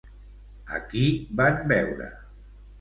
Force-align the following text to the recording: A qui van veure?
A 0.77 0.79
qui 0.93 1.05
van 1.43 1.63
veure? 1.75 2.11